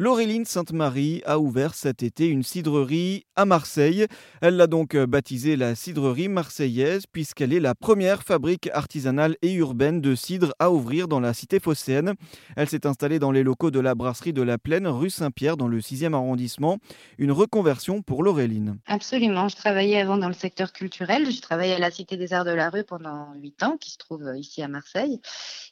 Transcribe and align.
Laureline 0.00 0.46
Sainte-Marie 0.46 1.20
a 1.26 1.38
ouvert 1.38 1.74
cet 1.74 2.02
été 2.02 2.26
une 2.26 2.42
cidrerie 2.42 3.26
à 3.36 3.44
Marseille. 3.44 4.06
Elle 4.40 4.56
l'a 4.56 4.66
donc 4.66 4.96
baptisée 4.96 5.56
la 5.56 5.74
cidrerie 5.74 6.28
marseillaise 6.28 7.04
puisqu'elle 7.06 7.52
est 7.52 7.60
la 7.60 7.74
première 7.74 8.22
fabrique 8.22 8.70
artisanale 8.72 9.36
et 9.42 9.52
urbaine 9.52 10.00
de 10.00 10.14
cidre 10.14 10.54
à 10.58 10.70
ouvrir 10.70 11.06
dans 11.06 11.20
la 11.20 11.34
cité 11.34 11.60
phocéenne. 11.60 12.14
Elle 12.56 12.70
s'est 12.70 12.86
installée 12.86 13.18
dans 13.18 13.30
les 13.30 13.42
locaux 13.42 13.70
de 13.70 13.78
la 13.78 13.94
brasserie 13.94 14.32
de 14.32 14.40
la 14.40 14.56
Plaine, 14.56 14.86
rue 14.86 15.10
Saint-Pierre, 15.10 15.58
dans 15.58 15.68
le 15.68 15.80
6e 15.80 16.14
arrondissement. 16.14 16.78
Une 17.18 17.32
reconversion 17.32 18.00
pour 18.00 18.22
Laureline. 18.22 18.78
Absolument. 18.86 19.48
Je 19.48 19.56
travaillais 19.56 20.00
avant 20.00 20.16
dans 20.16 20.28
le 20.28 20.32
secteur 20.32 20.72
culturel. 20.72 21.30
Je 21.30 21.42
travaillais 21.42 21.74
à 21.74 21.78
la 21.78 21.90
Cité 21.90 22.16
des 22.16 22.32
Arts 22.32 22.46
de 22.46 22.52
la 22.52 22.70
Rue 22.70 22.84
pendant 22.84 23.34
8 23.34 23.62
ans, 23.64 23.76
qui 23.78 23.90
se 23.90 23.98
trouve 23.98 24.32
ici 24.34 24.62
à 24.62 24.68
Marseille. 24.68 25.20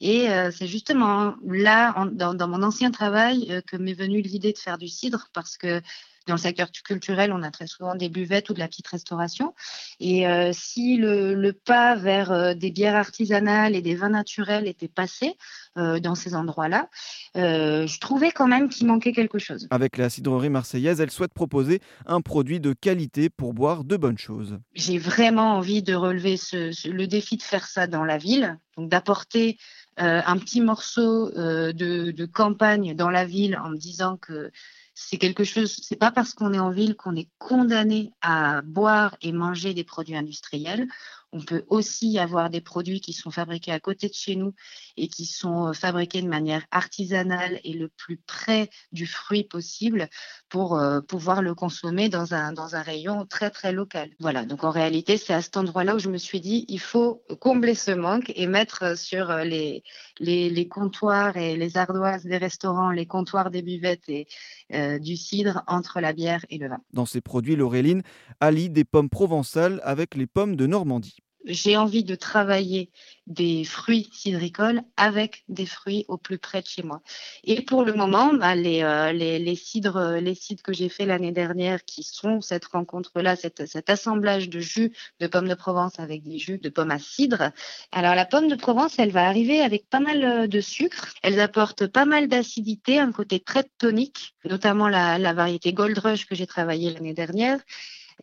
Et 0.00 0.30
euh, 0.30 0.50
c'est 0.50 0.66
justement 0.66 1.34
là, 1.46 1.94
dans, 2.12 2.48
mon 2.48 2.62
ancien 2.62 2.90
travail, 2.90 3.48
euh, 3.50 3.60
que 3.60 3.76
m'est 3.76 3.92
l'idée 4.20 4.52
de 4.52 4.58
faire 4.58 4.78
du 4.78 4.88
cidre 4.88 5.28
parce 5.32 5.56
que 5.56 5.80
dans 6.26 6.34
le 6.34 6.40
secteur 6.40 6.70
culturel, 6.72 7.32
on 7.32 7.42
a 7.42 7.50
très 7.50 7.66
souvent 7.66 7.94
des 7.94 8.08
buvettes 8.08 8.48
ou 8.50 8.54
de 8.54 8.58
la 8.58 8.68
petite 8.68 8.88
restauration. 8.88 9.54
Et 10.00 10.26
euh, 10.26 10.50
si 10.52 10.96
le, 10.96 11.52
pas 11.52 11.94
vers 11.96 12.32
euh, 12.32 12.54
des 12.54 12.70
bières 12.70 12.96
artisanales 12.96 13.76
et 13.76 13.82
des 13.82 13.94
vins 13.94 14.08
naturels 14.08 14.66
était 14.66 14.88
passé 14.88 15.36
euh, 15.76 16.00
dans 16.00 16.14
ces 16.14 16.34
endroits-là, 16.34 16.88
je 17.34 17.98
trouvais 18.00 18.30
quand 18.30 18.46
même 18.46 18.68
qu'il 18.68 18.86
manquait 18.86 19.12
quelque 19.12 19.38
chose. 19.38 19.66
Avec 19.70 19.96
la 19.96 20.08
cidrerie 20.08 20.50
marseillaise, 20.50 21.00
elle 21.00 21.10
souhaite 21.10 21.34
proposer 21.34 21.80
un 22.06 22.20
produit 22.20 22.60
de 22.60 22.72
qualité 22.72 23.28
pour 23.28 23.54
boire 23.54 23.84
de 23.84 23.96
bonnes 23.96 24.18
choses. 24.18 24.58
J'ai 24.74 24.98
vraiment 24.98 25.56
envie 25.56 25.82
de 25.82 25.94
relever 25.94 26.36
le 26.52 27.06
défi 27.06 27.36
de 27.36 27.42
faire 27.42 27.66
ça 27.66 27.86
dans 27.86 28.04
la 28.04 28.18
ville, 28.18 28.58
donc 28.76 28.88
d'apporter 28.88 29.58
un 29.96 30.38
petit 30.38 30.60
morceau 30.60 31.30
de, 31.30 32.26
campagne 32.26 32.94
dans 32.94 33.10
la 33.10 33.24
ville 33.24 33.58
en 33.62 33.70
me 33.70 33.76
disant 33.76 34.16
que 34.16 34.50
c'est 34.94 35.18
quelque 35.18 35.44
chose, 35.44 35.76
c'est 35.82 35.96
pas 35.96 36.12
parce 36.12 36.34
qu'on 36.34 36.52
est 36.52 36.58
en 36.58 36.70
ville 36.70 36.94
qu'on 36.94 37.16
est 37.16 37.28
condamné 37.38 38.12
à 38.22 38.62
boire 38.62 39.16
et 39.20 39.32
manger 39.32 39.74
des 39.74 39.84
produits 39.84 40.16
industriels. 40.16 40.86
On 41.34 41.40
peut 41.40 41.64
aussi 41.66 42.16
avoir 42.20 42.48
des 42.48 42.60
produits 42.60 43.00
qui 43.00 43.12
sont 43.12 43.32
fabriqués 43.32 43.72
à 43.72 43.80
côté 43.80 44.08
de 44.08 44.14
chez 44.14 44.36
nous 44.36 44.54
et 44.96 45.08
qui 45.08 45.26
sont 45.26 45.66
euh, 45.66 45.72
fabriqués 45.72 46.22
de 46.22 46.28
manière 46.28 46.64
artisanale 46.70 47.58
et 47.64 47.72
le 47.72 47.88
plus 47.88 48.18
près 48.18 48.70
du 48.92 49.04
fruit 49.04 49.42
possible 49.42 50.08
pour 50.48 50.78
euh, 50.78 51.00
pouvoir 51.00 51.42
le 51.42 51.56
consommer 51.56 52.08
dans 52.08 52.34
un, 52.34 52.52
dans 52.52 52.76
un 52.76 52.82
rayon 52.82 53.26
très 53.26 53.50
très 53.50 53.72
local. 53.72 54.10
Voilà, 54.20 54.44
donc 54.44 54.62
en 54.62 54.70
réalité, 54.70 55.16
c'est 55.16 55.34
à 55.34 55.42
cet 55.42 55.56
endroit-là 55.56 55.96
où 55.96 55.98
je 55.98 56.08
me 56.08 56.18
suis 56.18 56.40
dit, 56.40 56.66
il 56.68 56.78
faut 56.78 57.24
combler 57.40 57.74
ce 57.74 57.90
manque 57.90 58.30
et 58.36 58.46
mettre 58.46 58.96
sur 58.96 59.28
euh, 59.32 59.42
les, 59.42 59.82
les, 60.20 60.48
les 60.50 60.68
comptoirs 60.68 61.36
et 61.36 61.56
les 61.56 61.76
ardoises 61.76 62.22
des 62.22 62.38
restaurants, 62.38 62.92
les 62.92 63.06
comptoirs 63.06 63.50
des 63.50 63.62
buvettes 63.62 64.08
et 64.08 64.28
du 65.00 65.16
cidre 65.16 65.62
entre 65.66 66.00
la 66.00 66.12
bière 66.12 66.44
et 66.48 66.58
le 66.58 66.68
vin. 66.68 66.78
Dans 66.92 67.06
ces 67.06 67.20
produits, 67.20 67.56
Laureline 67.56 68.02
allie 68.40 68.70
des 68.70 68.84
pommes 68.84 69.10
provençales 69.10 69.80
avec 69.84 70.14
les 70.14 70.26
pommes 70.26 70.56
de 70.56 70.66
Normandie 70.66 71.23
j'ai 71.44 71.76
envie 71.76 72.04
de 72.04 72.14
travailler 72.14 72.90
des 73.26 73.64
fruits 73.64 74.10
cidricoles 74.12 74.82
avec 74.96 75.44
des 75.48 75.64
fruits 75.64 76.04
au 76.08 76.18
plus 76.18 76.38
près 76.38 76.60
de 76.60 76.66
chez 76.66 76.82
moi. 76.82 77.00
Et 77.44 77.62
pour 77.62 77.84
le 77.84 77.94
moment, 77.94 78.34
bah, 78.34 78.54
les, 78.54 78.82
euh, 78.82 79.12
les, 79.12 79.38
les, 79.38 79.56
cidres, 79.56 80.18
les 80.20 80.34
cidres 80.34 80.62
que 80.62 80.72
j'ai 80.72 80.88
fait 80.88 81.06
l'année 81.06 81.32
dernière, 81.32 81.84
qui 81.84 82.02
sont 82.02 82.40
cette 82.40 82.66
rencontre-là, 82.66 83.36
cet 83.36 83.90
assemblage 83.90 84.48
de 84.50 84.60
jus 84.60 84.92
de 85.20 85.26
pommes 85.26 85.48
de 85.48 85.54
Provence 85.54 85.98
avec 85.98 86.22
des 86.22 86.38
jus 86.38 86.58
de 86.58 86.68
pommes 86.68 86.90
à 86.90 86.98
cidre. 86.98 87.50
Alors 87.92 88.14
la 88.14 88.26
pomme 88.26 88.48
de 88.48 88.56
Provence, 88.56 88.98
elle 88.98 89.10
va 89.10 89.26
arriver 89.26 89.60
avec 89.60 89.88
pas 89.88 90.00
mal 90.00 90.24
euh, 90.24 90.46
de 90.46 90.60
sucre. 90.60 91.14
Elles 91.22 91.40
apportent 91.40 91.86
pas 91.86 92.04
mal 92.04 92.28
d'acidité, 92.28 92.98
un 92.98 93.12
côté 93.12 93.40
très 93.40 93.64
tonique, 93.78 94.34
notamment 94.44 94.88
la, 94.88 95.18
la 95.18 95.32
variété 95.32 95.72
Gold 95.72 95.98
Rush 95.98 96.26
que 96.26 96.34
j'ai 96.34 96.46
travaillée 96.46 96.92
l'année 96.92 97.14
dernière 97.14 97.58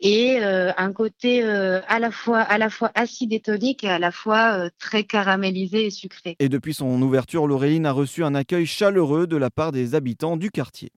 et 0.00 0.42
euh, 0.42 0.72
un 0.76 0.92
côté 0.92 1.42
euh, 1.42 1.80
à 1.88 1.98
la 1.98 2.10
fois 2.10 2.40
à 2.40 2.58
la 2.58 2.70
fois 2.70 2.90
acide 2.94 3.32
et 3.32 3.40
tonique 3.40 3.84
et 3.84 3.90
à 3.90 3.98
la 3.98 4.10
fois 4.10 4.58
euh, 4.58 4.70
très 4.78 5.04
caramélisé 5.04 5.86
et 5.86 5.90
sucré. 5.90 6.36
Et 6.38 6.48
depuis 6.48 6.74
son 6.74 7.00
ouverture, 7.02 7.46
Laureline 7.46 7.86
a 7.86 7.92
reçu 7.92 8.24
un 8.24 8.34
accueil 8.34 8.66
chaleureux 8.66 9.26
de 9.26 9.36
la 9.36 9.50
part 9.50 9.72
des 9.72 9.94
habitants 9.94 10.36
du 10.36 10.50
quartier. 10.50 10.90